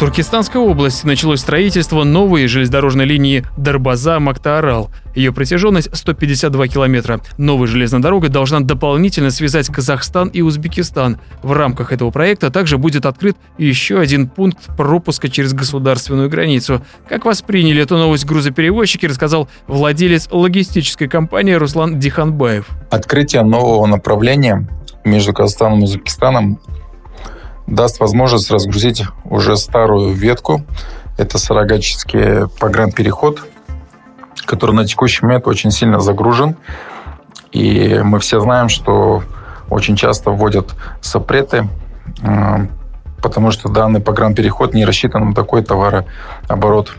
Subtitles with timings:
[0.00, 4.88] Туркестанской области началось строительство новой железнодорожной линии Дарбаза-Мактаарал.
[5.14, 7.20] Ее протяженность 152 километра.
[7.36, 11.20] Новая железная дорога должна дополнительно связать Казахстан и Узбекистан.
[11.42, 16.80] В рамках этого проекта также будет открыт еще один пункт пропуска через государственную границу.
[17.06, 22.70] Как восприняли эту новость грузоперевозчики, рассказал владелец логистической компании Руслан Диханбаев.
[22.90, 24.66] Открытие нового направления
[25.04, 26.58] между Казахстаном и Узбекистаном
[27.70, 30.64] даст возможность разгрузить уже старую ветку.
[31.16, 33.40] Это Сарагачский погранпереход,
[34.44, 36.56] который на текущий момент очень сильно загружен.
[37.52, 39.22] И мы все знаем, что
[39.68, 41.68] очень часто вводят запреты,
[43.22, 46.96] потому что данный погранпереход не рассчитан на такой товарооборот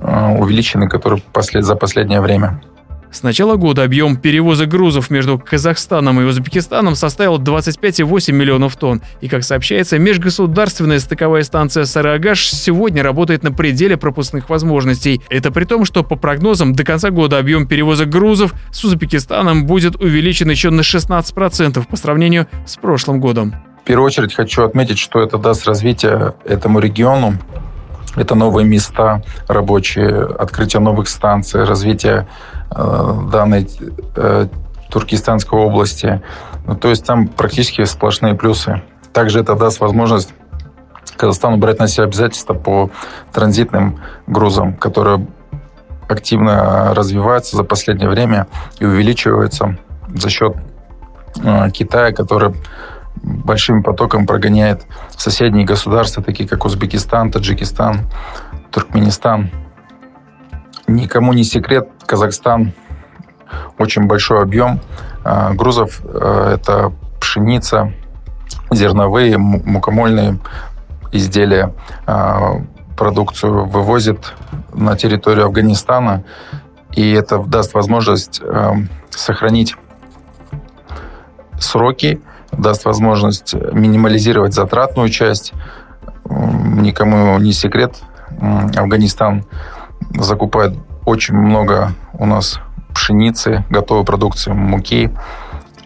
[0.00, 1.22] увеличенный, который
[1.60, 2.60] за последнее время.
[3.14, 9.02] С начала года объем перевоза грузов между Казахстаном и Узбекистаном составил 25,8 миллионов тонн.
[9.20, 15.22] И, как сообщается, межгосударственная стыковая станция Сарагаш сегодня работает на пределе пропускных возможностей.
[15.30, 19.94] Это при том, что по прогнозам до конца года объем перевоза грузов с Узбекистаном будет
[19.94, 23.54] увеличен еще на 16% по сравнению с прошлым годом.
[23.84, 27.34] В первую очередь хочу отметить, что это даст развитие этому региону.
[28.16, 32.26] Это новые места рабочие, открытие новых станций, развитие
[32.70, 33.68] Э, данной
[34.16, 34.46] э,
[34.90, 36.20] Туркестанской области.
[36.66, 38.82] Ну, то есть там практически сплошные плюсы.
[39.12, 40.34] Также это даст возможность
[41.16, 42.90] Казахстану брать на себя обязательства по
[43.32, 45.26] транзитным грузам, которые
[46.08, 48.48] активно развиваются за последнее время
[48.80, 49.78] и увеличиваются
[50.12, 50.56] за счет
[51.44, 52.54] э, Китая, который
[53.22, 58.00] большим потоком прогоняет соседние государства, такие как Узбекистан, Таджикистан,
[58.70, 59.50] Туркменистан.
[60.86, 62.72] Никому не секрет, Казахстан
[63.78, 64.80] очень большой объем
[65.24, 66.00] а, грузов.
[66.04, 67.92] А, это пшеница,
[68.70, 70.38] зерновые, мукомольные
[71.12, 71.72] изделия,
[72.06, 72.56] а,
[72.96, 74.34] продукцию вывозит
[74.72, 76.24] на территорию Афганистана.
[76.92, 78.40] И это даст возможность
[79.10, 79.74] сохранить
[81.58, 82.20] сроки,
[82.58, 85.52] даст возможность минимализировать затратную часть.
[86.28, 87.96] Никому не секрет,
[88.76, 89.44] Афганистан
[90.18, 92.60] закупает очень много у нас
[92.94, 95.10] пшеницы, готовой продукции, муки.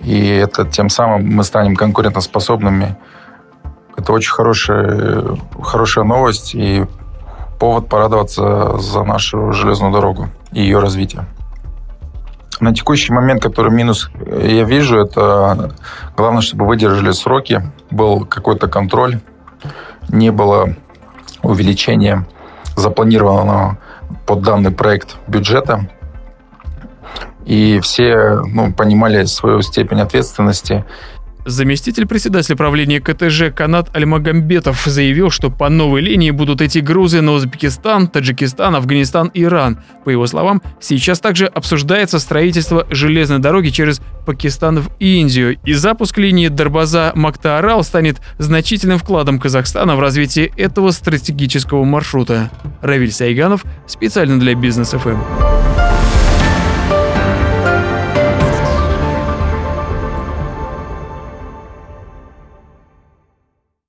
[0.00, 2.96] И это тем самым мы станем конкурентоспособными.
[3.96, 6.84] Это очень хорошая, хорошая новость и
[7.58, 11.26] повод порадоваться за нашу железную дорогу и ее развитие.
[12.66, 15.72] На текущий момент, который минус я вижу, это
[16.16, 17.62] главное, чтобы выдержали сроки,
[17.92, 19.20] был какой-то контроль,
[20.08, 20.74] не было
[21.44, 22.26] увеличения
[22.74, 23.78] запланированного
[24.26, 25.88] под данный проект бюджета.
[27.44, 30.84] И все ну, понимали свою степень ответственности
[31.46, 37.32] Заместитель председателя правления КТЖ Канат Альмагамбетов заявил, что по новой линии будут идти грузы на
[37.32, 39.78] Узбекистан, Таджикистан, Афганистан, Иран.
[40.04, 46.18] По его словам, сейчас также обсуждается строительство железной дороги через Пакистан в Индию, и запуск
[46.18, 52.50] линии Дарбаза-Мактаарал станет значительным вкладом Казахстана в развитие этого стратегического маршрута.
[52.82, 55.55] Равиль Сайганов специально для Бизнес ФМ.